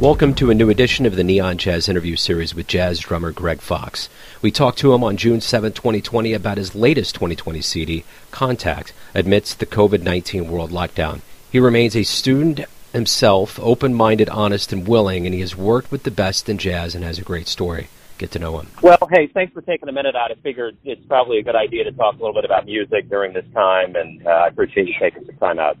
[0.00, 3.60] Welcome to a new edition of the Neon Jazz interview series with jazz drummer Greg
[3.60, 4.08] Fox.
[4.40, 9.58] We talked to him on June 7, 2020, about his latest 2020 CD, Contact, amidst
[9.58, 11.20] the COVID 19 world lockdown.
[11.52, 12.60] He remains a student
[12.94, 16.94] himself, open minded, honest, and willing, and he has worked with the best in jazz
[16.94, 17.88] and has a great story.
[18.16, 18.68] Get to know him.
[18.80, 20.30] Well, hey, thanks for taking a minute out.
[20.30, 23.34] I figured it's probably a good idea to talk a little bit about music during
[23.34, 25.76] this time, and uh, I appreciate you taking some time out.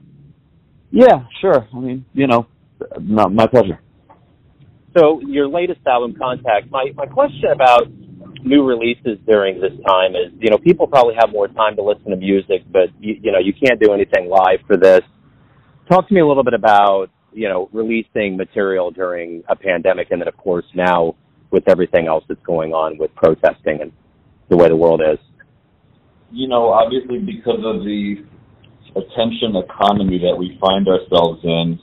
[0.90, 1.66] Yeah, sure.
[1.74, 2.46] I mean, you know,
[3.00, 3.80] my, my pleasure.
[4.96, 6.70] So, your latest album, Contact.
[6.70, 7.88] My my question about
[8.42, 12.10] new releases during this time is, you know, people probably have more time to listen
[12.10, 15.02] to music, but you, you know, you can't do anything live for this.
[15.88, 20.20] Talk to me a little bit about, you know, releasing material during a pandemic, and
[20.20, 21.14] then of course now
[21.50, 23.92] with everything else that's going on with protesting and
[24.48, 25.18] the way the world is?
[26.30, 28.24] You know, obviously because of the
[28.96, 31.78] attention economy that we find ourselves in,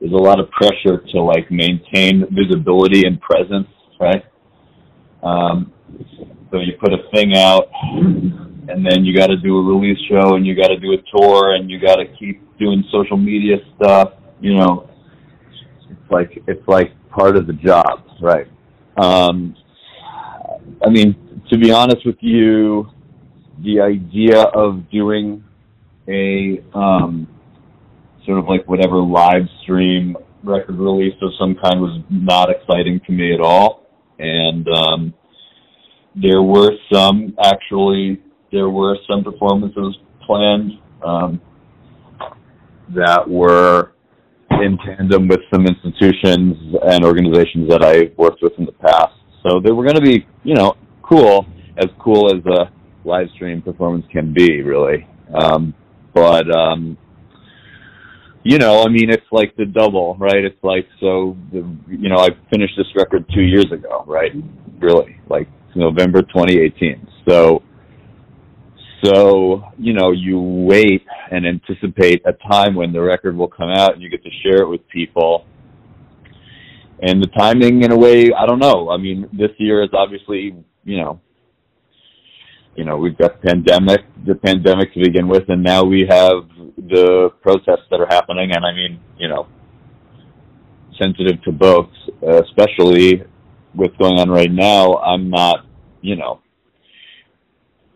[0.00, 3.68] there's a lot of pressure to like maintain visibility and presence,
[4.00, 4.24] right?
[5.22, 5.72] Um,
[6.50, 10.34] so you put a thing out, and then you got to do a release show,
[10.36, 13.56] and you got to do a tour, and you got to keep doing social media
[13.76, 14.14] stuff.
[14.40, 14.88] You know,
[15.90, 18.48] it's like it's like part of the job, right?
[18.96, 19.54] Um,
[20.84, 22.88] I mean, to be honest with you,
[23.62, 25.44] the idea of doing
[26.08, 27.28] a um,
[28.26, 33.12] sort of like whatever live stream record release of some kind was not exciting to
[33.12, 33.86] me at all.
[34.18, 35.14] And um,
[36.14, 38.20] there were some actually,
[38.52, 40.72] there were some performances planned
[41.04, 41.40] um,
[42.94, 43.92] that were
[44.50, 49.14] in tandem with some institutions and organizations that I worked with in the past.
[49.42, 51.46] So they were going to be, you know, cool,
[51.78, 52.70] as cool as a
[53.08, 55.06] live stream performance can be, really.
[55.32, 55.72] Um,
[56.12, 56.98] but, um,
[58.42, 60.44] you know, I mean, it's like the double, right?
[60.44, 61.58] It's like, so, the,
[61.88, 64.32] you know, I finished this record two years ago, right?
[64.78, 67.06] Really, like November 2018.
[67.28, 67.62] So,
[69.04, 73.92] so, you know, you wait and anticipate a time when the record will come out
[73.92, 75.46] and you get to share it with people.
[77.02, 78.90] And the timing, in a way, I don't know.
[78.90, 81.20] I mean, this year is obviously, you know,
[82.80, 86.48] you know, we've got the pandemic, the pandemic to begin with, and now we have
[86.78, 88.52] the protests that are happening.
[88.54, 89.46] And I mean, you know,
[90.98, 91.90] sensitive to both,
[92.22, 93.22] especially
[93.74, 94.94] what's going on right now.
[94.94, 95.66] I'm not,
[96.00, 96.40] you know,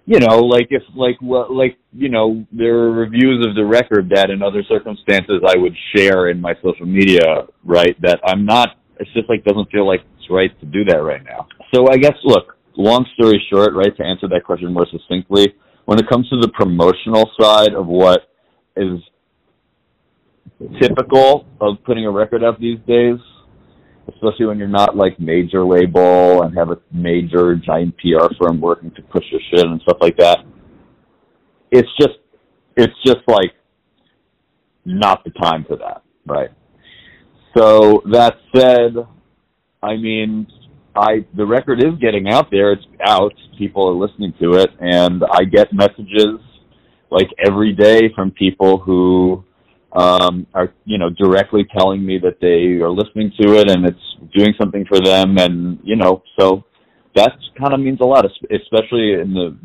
[0.05, 4.11] you know, like if like well, like you know, there are reviews of the record
[4.15, 7.99] that in other circumstances I would share in my social media, right?
[8.03, 8.77] That I'm not.
[9.01, 11.49] It's just like doesn't feel like it's right to do that right now.
[11.73, 13.97] So I guess look, long story short, right?
[13.97, 15.55] To answer that question more succinctly,
[15.85, 18.29] when it comes to the promotional side of what
[18.77, 18.99] is
[20.81, 23.19] typical of putting a record out these days,
[24.09, 28.91] especially when you're not like major label and have a major giant PR firm working
[28.93, 30.39] to push your shit and stuff like that.
[31.71, 32.19] It's just,
[32.77, 33.53] it's just like
[34.85, 36.51] not the time for that, right?
[37.57, 38.95] So that said,
[39.83, 40.47] I mean,
[40.97, 42.73] I the record is getting out there.
[42.73, 43.35] It's out.
[43.59, 46.39] People are listening to it, and I get messages
[47.11, 49.45] like every day from people who
[49.93, 54.33] um, are you know directly telling me that they are listening to it and it's
[54.37, 56.65] doing something for them, and you know so
[57.15, 59.57] that kind of means a lot, especially in the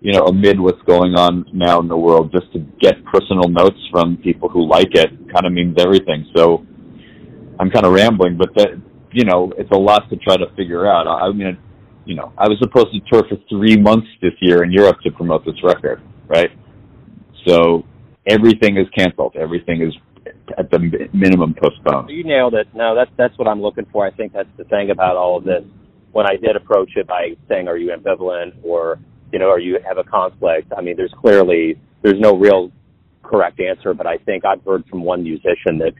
[0.00, 2.30] you know amid what's going on now in the world.
[2.32, 6.26] Just to get personal notes from people who like it kind of means everything.
[6.36, 6.66] So
[7.58, 8.80] I'm kind of rambling, but that
[9.14, 11.06] you know it's a lot to try to figure out.
[11.06, 11.58] I, I mean.
[12.06, 15.10] You know, I was supposed to tour for three months this year in Europe to
[15.10, 16.50] promote this record, right?
[17.46, 17.82] So
[18.26, 19.36] everything is canceled.
[19.36, 19.94] Everything is
[20.58, 22.10] at the minimum postponed.
[22.10, 22.68] You nailed it.
[22.74, 24.06] No, that's that's what I'm looking for.
[24.06, 25.64] I think that's the thing about all of this.
[26.12, 28.98] When I did approach it by saying, "Are you ambivalent?" or
[29.32, 32.70] you know, "Are you have a conflict?" I mean, there's clearly there's no real
[33.22, 35.94] correct answer, but I think I've heard from one musician that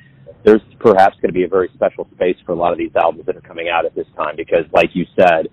[0.44, 3.26] there's perhaps going to be a very special space for a lot of these albums
[3.26, 5.48] that are coming out at this time because, like you said,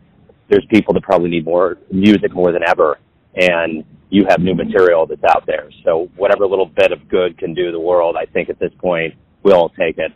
[0.50, 3.00] there's people that probably need more music more than ever,
[3.36, 5.70] and you have new material that's out there.
[5.86, 9.14] So whatever little bit of good can do the world, I think at this point
[9.44, 10.12] we'll take it.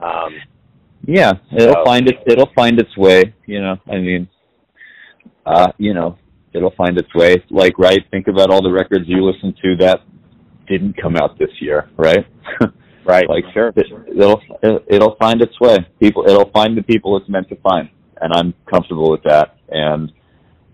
[0.00, 0.34] Um,
[1.04, 3.34] yeah, it'll so, find its It'll find its way.
[3.46, 4.28] You know, I mean,
[5.44, 6.16] uh, you know,
[6.52, 7.42] it'll find its way.
[7.50, 7.98] Like, right?
[8.12, 10.02] Think about all the records you listen to that
[10.68, 12.24] didn't come out this year, right?
[13.04, 13.28] right.
[13.28, 14.40] like, sure, it, it'll
[14.88, 15.78] it'll find its way.
[16.00, 17.88] People, it'll find the people it's meant to find,
[18.20, 19.56] and I'm comfortable with that.
[19.68, 20.12] And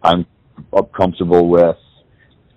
[0.03, 0.27] I'm
[0.97, 1.77] comfortable with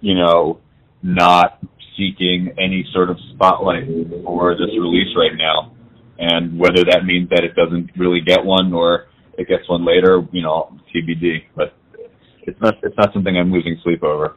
[0.02, 0.60] you know,
[1.04, 1.60] not
[1.98, 3.86] seeking any sort of spotlight
[4.26, 5.72] for this release right now.
[6.20, 9.08] and whether that means that it doesn't really get one or
[9.40, 11.46] it gets one later, you know, TBD.
[11.56, 11.74] But
[12.44, 14.36] it's not it's not something I'm losing sleep over.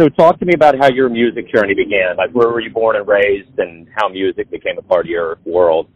[0.00, 2.16] So talk to me about how your music journey began.
[2.16, 5.38] Like where were you born and raised and how music became a part of your
[5.44, 5.88] world?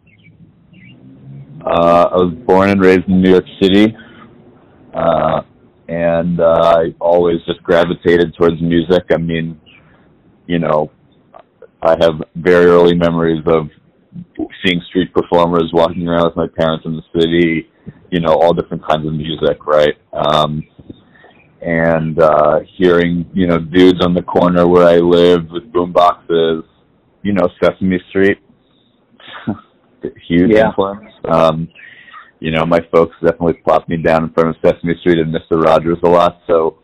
[1.65, 3.97] Uh, I was born and raised in New York City.
[4.93, 5.41] Uh,
[5.89, 9.05] and uh, I always just gravitated towards music.
[9.11, 9.59] I mean,
[10.47, 10.91] you know,
[11.81, 13.71] I have very early memories of
[14.63, 17.71] seeing street performers, walking around with my parents in the city,
[18.11, 19.95] you know, all different kinds of music, right?
[20.13, 20.63] Um,
[21.65, 26.63] and uh, hearing, you know, dudes on the corner where I lived with boom boxes,
[27.23, 28.39] you know, Sesame Street,
[30.29, 30.69] huge yeah.
[30.69, 31.11] influence.
[31.27, 31.69] Um,
[32.41, 35.57] you know, my folks definitely plopped me down in front of Sesame Street and Mister
[35.57, 36.43] Rogers a lot.
[36.47, 36.79] So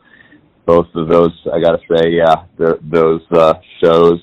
[0.64, 3.54] both of those, I got to say, yeah, those uh,
[3.84, 4.18] shows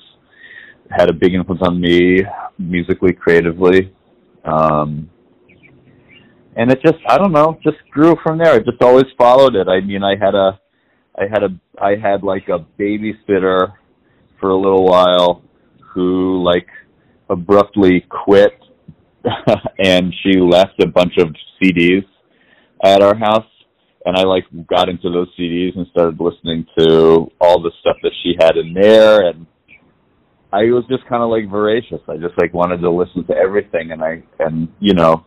[0.90, 2.22] had a big influence on me
[2.58, 3.94] musically, creatively.
[4.44, 5.08] Um,
[6.58, 8.54] and it just, I don't know, just grew from there.
[8.54, 9.68] I just always followed it.
[9.68, 10.58] I mean, I had a,
[11.16, 11.48] I had a,
[11.80, 13.74] I had like a babysitter
[14.40, 15.44] for a little while
[15.94, 16.66] who like
[17.30, 18.52] abruptly quit
[19.78, 21.28] and she left a bunch of
[21.62, 22.04] CDs
[22.84, 23.46] at our house
[24.04, 28.12] and I like got into those CDs and started listening to all the stuff that
[28.22, 29.46] she had in there and
[30.52, 32.00] I was just kind of like voracious.
[32.08, 35.24] I just like wanted to listen to everything and I and you know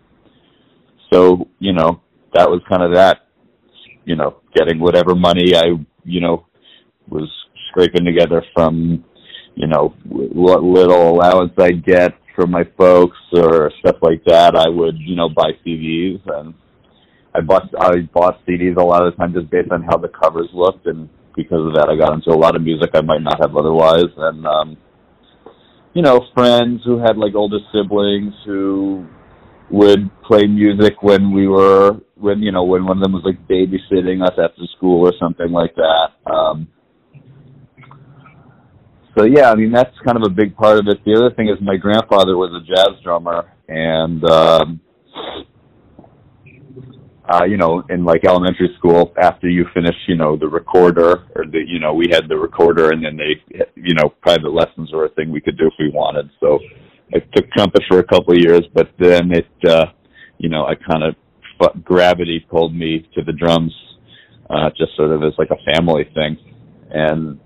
[1.11, 2.01] so, you know,
[2.33, 3.27] that was kind of that,
[4.05, 5.65] you know, getting whatever money I,
[6.03, 6.45] you know,
[7.09, 7.29] was
[7.69, 9.03] scraping together from,
[9.55, 14.69] you know, what little allowance I get from my folks or stuff like that, I
[14.69, 16.53] would, you know, buy CDs and
[17.33, 20.09] I bought I bought CDs a lot of the time just based on how the
[20.09, 23.21] covers looked and because of that I got into a lot of music I might
[23.21, 24.11] not have otherwise.
[24.17, 24.77] And um
[25.93, 29.05] you know, friends who had like older siblings who
[29.71, 33.47] would play music when we were when you know when one of them was like
[33.47, 36.09] babysitting us after school or something like that.
[36.31, 36.67] Um
[39.17, 41.03] so yeah, I mean that's kind of a big part of it.
[41.05, 44.79] The other thing is my grandfather was a jazz drummer, and um,
[47.29, 51.45] uh, you know, in like elementary school, after you finish, you know, the recorder or
[51.45, 53.41] the, you know, we had the recorder, and then they,
[53.75, 56.29] you know, private lessons were a thing we could do if we wanted.
[56.39, 56.59] So
[57.13, 59.87] I took trumpet for a couple of years, but then it, uh,
[60.37, 61.15] you know, I kind of
[61.83, 63.73] gravity pulled me to the drums,
[64.49, 66.37] uh, just sort of as like a family thing,
[66.89, 67.39] and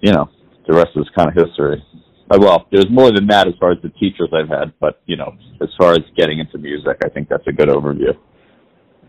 [0.00, 0.28] you know,
[0.66, 1.84] the rest is kind of history.
[2.30, 5.16] Uh, well, there's more than that as far as the teachers I've had, but you
[5.16, 8.16] know, as far as getting into music, I think that's a good overview.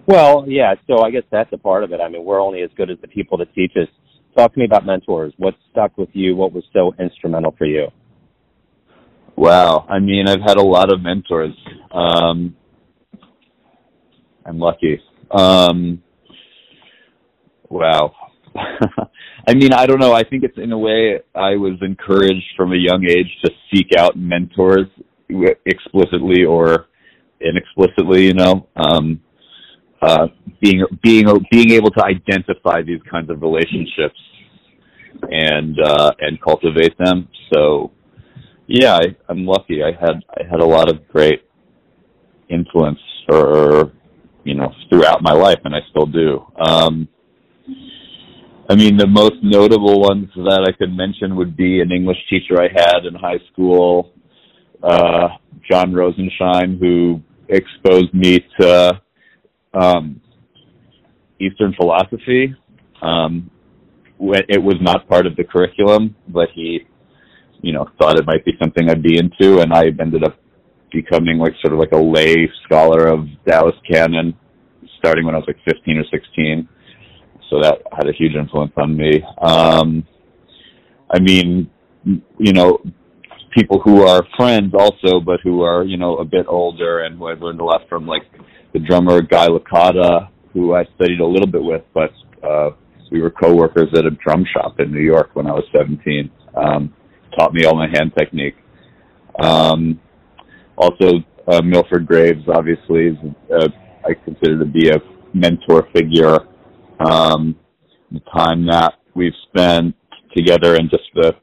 [0.07, 0.73] Well, yeah.
[0.88, 2.01] So I guess that's a part of it.
[2.01, 3.88] I mean, we're only as good as the people that teach us.
[4.35, 5.33] Talk to me about mentors.
[5.38, 6.35] What stuck with you?
[6.35, 7.88] What was so instrumental for you?
[9.41, 9.88] Wow.
[9.89, 11.55] I mean, I've had a lot of mentors.
[11.91, 12.55] Um,
[14.45, 15.01] I'm lucky.
[15.31, 16.03] Um,
[17.67, 18.13] wow.
[18.55, 20.13] I mean, I don't know.
[20.13, 23.88] I think it's in a way I was encouraged from a young age to seek
[23.97, 24.85] out mentors
[25.65, 26.85] explicitly or
[27.41, 28.67] inexplicitly, you know.
[28.75, 29.21] Um,
[30.03, 30.27] uh,
[30.61, 34.19] being being being able to identify these kinds of relationships
[35.31, 37.27] and uh, and cultivate them.
[37.51, 37.92] So,
[38.71, 39.83] yeah, I, I'm lucky.
[39.83, 41.44] I had I had a lot of great
[42.49, 42.99] influence,
[43.30, 43.92] or
[44.44, 46.45] you know, throughout my life, and I still do.
[46.59, 47.07] Um,
[48.69, 52.61] I mean, the most notable ones that I could mention would be an English teacher
[52.61, 54.13] I had in high school,
[54.81, 55.28] uh,
[55.69, 59.01] John Rosenshine, who exposed me to
[59.73, 60.21] um,
[61.40, 62.56] Eastern philosophy.
[63.01, 63.51] Um,
[64.19, 66.85] it was not part of the curriculum, but he,
[67.61, 70.37] you know, thought it might be something I'd be into, and I ended up
[70.91, 74.37] becoming like sort of like a lay scholar of Daoist canon,
[74.97, 76.68] starting when I was like 15 or 16
[77.51, 79.21] so that had a huge influence on me.
[79.39, 80.07] Um,
[81.13, 81.69] I mean,
[82.06, 82.80] you know,
[83.51, 87.27] people who are friends also, but who are you know a bit older, and who
[87.27, 88.23] I've learned a lot from, like
[88.73, 92.69] the drummer Guy Licata, who I studied a little bit with, but uh,
[93.11, 96.31] we were co-workers at a drum shop in New York when I was 17.
[96.56, 96.94] Um,
[97.38, 98.56] taught me all my hand technique.
[99.40, 100.00] Um,
[100.78, 103.18] also, uh, Milford Graves, obviously, is,
[103.54, 103.68] uh,
[104.06, 104.97] I consider to be a
[105.33, 106.38] mentor figure
[107.00, 107.56] um,
[108.11, 109.95] the time that we've spent
[110.35, 111.33] together and just the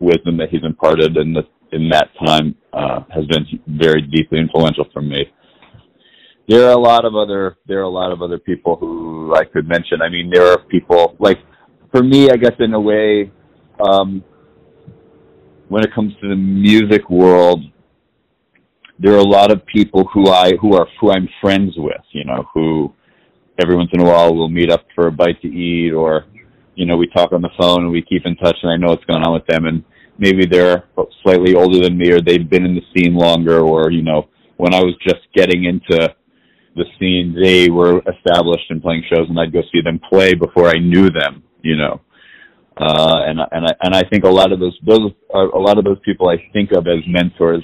[0.00, 4.86] wisdom that he's imparted in the in that time uh, has been very deeply influential
[4.92, 5.24] for me.
[6.48, 9.44] There are a lot of other there are a lot of other people who I
[9.44, 10.02] could mention.
[10.02, 11.38] I mean, there are people like
[11.90, 13.30] for me, I guess in a way,
[13.80, 14.22] um,
[15.68, 17.62] when it comes to the music world,
[18.98, 22.24] there are a lot of people who I who are who I'm friends with, you
[22.24, 22.92] know, who
[23.60, 26.26] every once in a while we'll meet up for a bite to eat or
[26.74, 28.88] you know, we talk on the phone and we keep in touch and I know
[28.88, 29.84] what's going on with them and
[30.18, 30.84] maybe they're
[31.22, 34.74] slightly older than me or they've been in the scene longer or, you know, when
[34.74, 36.14] I was just getting into
[36.76, 40.68] the scene, they were established and playing shows and I'd go see them play before
[40.68, 42.00] I knew them, you know.
[42.76, 45.78] Uh, and, and I, and I think a lot of those, those are a lot
[45.78, 47.62] of those people I think of as mentors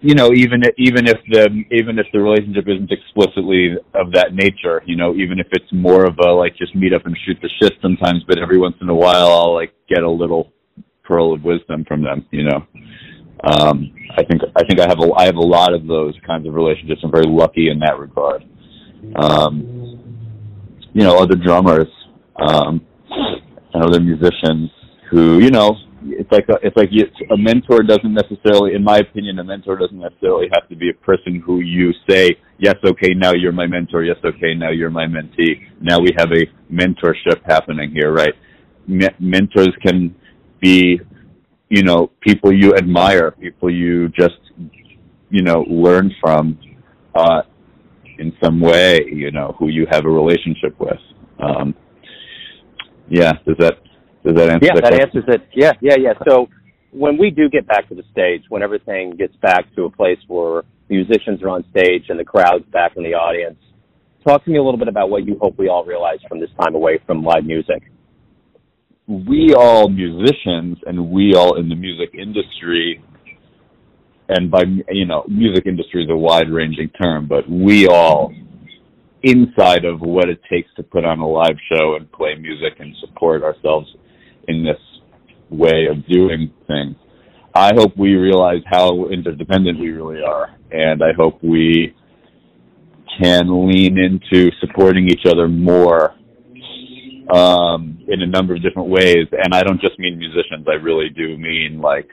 [0.00, 4.82] you know, even even if the even if the relationship isn't explicitly of that nature,
[4.86, 7.50] you know, even if it's more of a like just meet up and shoot the
[7.60, 10.52] shit sometimes, but every once in a while I'll like get a little
[11.04, 12.66] pearl of wisdom from them, you know.
[13.44, 16.46] Um, I think I think I have a I have a lot of those kinds
[16.46, 17.00] of relationships.
[17.04, 18.44] I'm very lucky in that regard.
[19.16, 20.38] Um,
[20.92, 21.88] you know, other drummers
[22.36, 22.86] um,
[23.74, 24.70] and other musicians
[25.10, 26.90] who, you know, it's like a, it's like
[27.30, 30.94] a mentor doesn't necessarily, in my opinion, a mentor doesn't necessarily have to be a
[30.94, 34.02] person who you say, yes, okay, now you're my mentor.
[34.02, 35.60] Yes, okay, now you're my mentee.
[35.80, 38.34] Now we have a mentorship happening here, right?
[38.86, 40.14] Me- mentors can
[40.60, 41.00] be,
[41.68, 44.38] you know, people you admire, people you just,
[45.30, 46.58] you know, learn from,
[47.14, 47.42] uh,
[48.18, 50.98] in some way, you know, who you have a relationship with.
[51.38, 51.74] Um,
[53.08, 53.74] yeah, does that
[54.24, 54.66] does that answer?
[54.66, 55.48] Yeah, that, that answers it.
[55.54, 56.12] Yeah, yeah, yeah.
[56.28, 56.48] So
[56.92, 60.18] when we do get back to the stage, when everything gets back to a place
[60.28, 63.58] where musicians are on stage and the crowd's back in the audience,
[64.26, 66.50] talk to me a little bit about what you hope we all realize from this
[66.60, 67.82] time away from live music.
[69.08, 73.02] We all musicians and we all in the music industry,
[74.28, 78.32] and by you know, music industry is a wide-ranging term, but we all
[79.22, 82.94] inside of what it takes to put on a live show and play music and
[83.00, 83.88] support ourselves
[84.48, 84.80] in this
[85.50, 86.96] way of doing things.
[87.54, 91.94] I hope we realize how interdependent we really are, and I hope we
[93.20, 96.14] can lean into supporting each other more
[97.30, 99.26] um, in a number of different ways.
[99.32, 102.08] And I don't just mean musicians; I really do mean like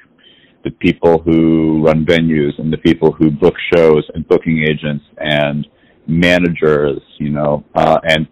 [0.66, 5.66] the people who run venues and the people who book shows and booking agents and
[6.10, 8.28] managers, you know, uh, and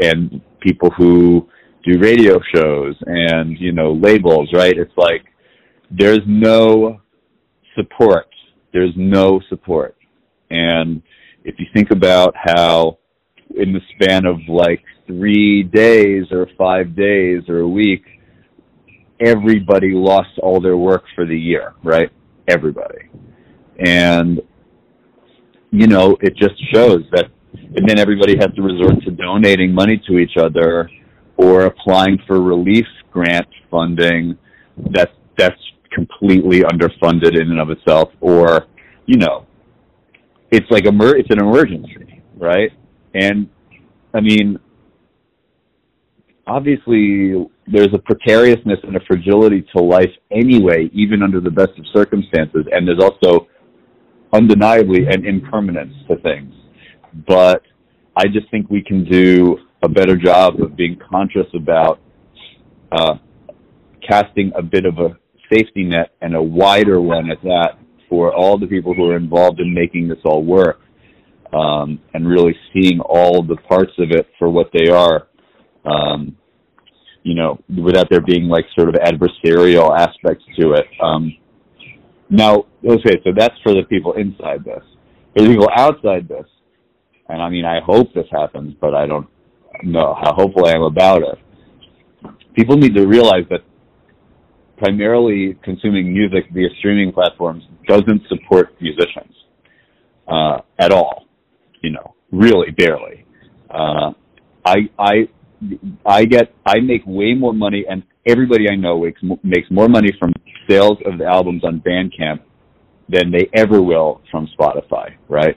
[0.00, 1.48] and people who
[1.84, 4.76] do radio shows and you know labels right?
[4.76, 5.24] It's like
[5.90, 7.00] there's no
[7.76, 8.26] support.
[8.72, 9.96] There's no support.
[10.50, 11.02] And
[11.44, 12.98] if you think about how
[13.54, 18.04] in the span of like 3 days or 5 days or a week
[19.20, 22.10] everybody lost all their work for the year right?
[22.48, 23.08] Everybody.
[23.78, 24.40] And
[25.72, 27.26] you know it just shows that
[27.74, 30.88] and then everybody has to resort to donating money to each other
[31.36, 34.38] or applying for relief grant funding
[34.90, 35.60] that's that's
[35.92, 38.66] completely underfunded in and of itself or
[39.06, 39.46] you know
[40.50, 42.70] it's like a mer- it's an emergency right?
[43.14, 43.48] And
[44.14, 44.58] i mean
[46.46, 51.84] obviously there's a precariousness and a fragility to life anyway even under the best of
[51.94, 52.66] circumstances.
[52.72, 53.46] And there's also
[54.32, 56.54] undeniably an impermanence to things
[57.26, 57.62] but
[58.16, 62.00] i just think we can do a better job of being conscious about
[62.92, 63.14] uh,
[64.06, 65.16] casting a bit of a
[65.52, 69.60] safety net and a wider one at that for all the people who are involved
[69.60, 70.80] in making this all work
[71.52, 75.28] um, and really seeing all the parts of it for what they are.
[75.84, 76.36] Um,
[77.22, 80.86] you know, without there being like sort of adversarial aspects to it.
[81.00, 81.36] Um,
[82.32, 84.82] now, okay, so that's for the people inside this.
[85.34, 86.46] For the people outside this,
[87.28, 89.28] and I mean, I hope this happens, but I don't
[89.82, 91.38] know how hopeful I am about it.
[92.54, 93.60] People need to realize that
[94.78, 99.34] primarily consuming music via streaming platforms doesn't support musicians
[100.26, 101.26] uh, at all.
[101.82, 103.26] You know, really barely.
[103.68, 104.12] Uh,
[104.64, 105.28] I I
[106.06, 110.10] I get I make way more money, and everybody I know makes makes more money
[110.18, 110.32] from
[110.68, 112.40] sales of the albums on Bandcamp
[113.08, 115.56] than they ever will from Spotify, right?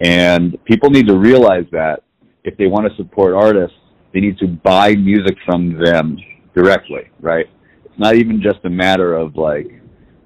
[0.00, 2.02] And people need to realize that
[2.44, 3.76] if they want to support artists,
[4.12, 6.18] they need to buy music from them
[6.54, 7.46] directly, right?
[7.84, 9.68] It's not even just a matter of like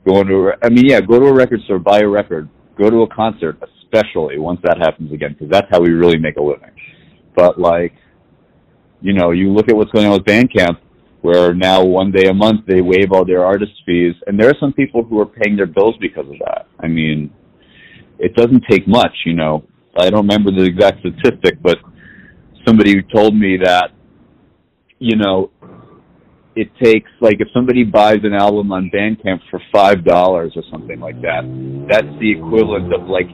[0.06, 3.02] going to, I mean, yeah, go to a record store, buy a record, go to
[3.02, 6.70] a concert, especially once that happens again, because that's how we really make a living.
[7.34, 7.92] But like,
[9.02, 10.78] you know, you look at what's going on with Bandcamp,
[11.26, 14.60] where now one day a month they waive all their artist fees, and there are
[14.60, 16.68] some people who are paying their bills because of that.
[16.78, 17.32] I mean,
[18.20, 19.64] it doesn't take much, you know.
[19.98, 21.78] I don't remember the exact statistic, but
[22.64, 23.88] somebody told me that,
[25.00, 25.50] you know,
[26.54, 31.00] it takes like if somebody buys an album on Bandcamp for five dollars or something
[31.00, 31.42] like that,
[31.90, 33.28] that's the equivalent of like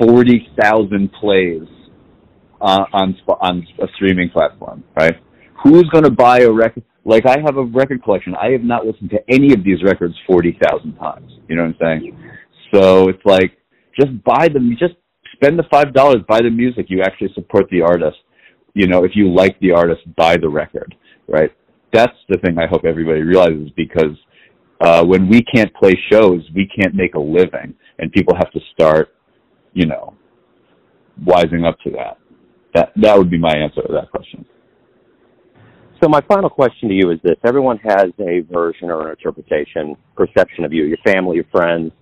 [0.00, 1.62] forty thousand plays
[2.60, 5.14] uh, on on a streaming platform, right?
[5.62, 6.82] Who's going to buy a record?
[7.04, 8.34] Like I have a record collection.
[8.34, 11.30] I have not listened to any of these records forty thousand times.
[11.48, 12.18] You know what I'm saying?
[12.72, 13.58] So it's like
[13.98, 14.74] just buy them.
[14.78, 14.94] Just
[15.32, 16.86] spend the five dollars, buy the music.
[16.88, 18.16] You actually support the artist.
[18.74, 20.94] You know, if you like the artist, buy the record,
[21.28, 21.50] right?
[21.92, 24.16] That's the thing I hope everybody realizes because
[24.80, 28.60] uh, when we can't play shows, we can't make a living, and people have to
[28.72, 29.14] start,
[29.74, 30.14] you know,
[31.24, 32.18] wising up to that.
[32.74, 34.44] That that would be my answer to that question.
[36.04, 39.96] So my final question to you is this: Everyone has a version or an interpretation,
[40.14, 41.92] perception of you, your family, your friends,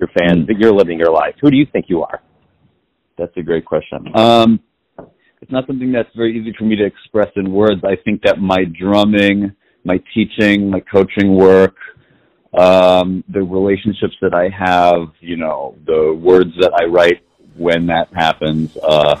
[0.00, 0.48] your fans.
[0.48, 0.58] Mm.
[0.58, 1.36] You're living your life.
[1.40, 2.20] Who do you think you are?
[3.16, 4.10] That's a great question.
[4.16, 4.58] Um,
[5.40, 7.80] it's not something that's very easy for me to express in words.
[7.84, 11.76] I think that my drumming, my teaching, my coaching work,
[12.54, 17.22] um, the relationships that I have, you know, the words that I write
[17.56, 19.20] when that happens, uh,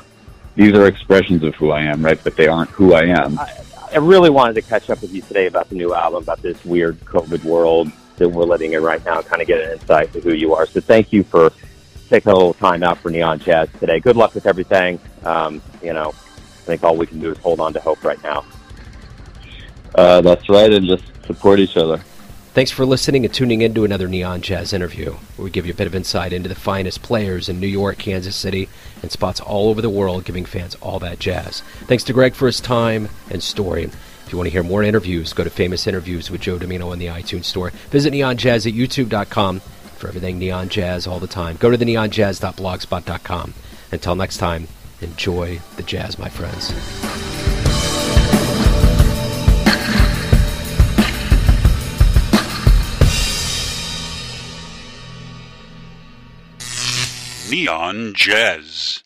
[0.56, 2.18] these are expressions of who I am, right?
[2.24, 3.38] But they aren't who I am.
[3.38, 3.52] I,
[3.94, 6.62] I really wanted to catch up with you today about the new album, about this
[6.64, 10.20] weird COVID world that we're living in right now, kind of get an insight to
[10.20, 10.66] who you are.
[10.66, 11.52] So thank you for
[12.08, 14.00] taking a little time out for Neon Jazz today.
[14.00, 14.98] Good luck with everything.
[15.22, 18.20] Um, you know, I think all we can do is hold on to hope right
[18.24, 18.44] now.
[19.94, 22.02] Uh, that's right, and just support each other.
[22.54, 25.72] Thanks for listening and tuning in to another Neon Jazz interview, where we give you
[25.72, 28.68] a bit of insight into the finest players in New York, Kansas City,
[29.02, 31.62] and spots all over the world, giving fans all that jazz.
[31.88, 33.82] Thanks to Greg for his time and story.
[33.82, 37.00] If you want to hear more interviews, go to Famous Interviews with Joe Dimino in
[37.00, 37.70] the iTunes Store.
[37.90, 41.56] Visit neonjazz at youtube.com for everything Neon Jazz all the time.
[41.56, 43.54] Go to the neonjazz.blogspot.com.
[43.90, 44.68] Until next time,
[45.00, 46.72] enjoy the jazz, my friends.
[57.50, 59.03] Neon Jazz.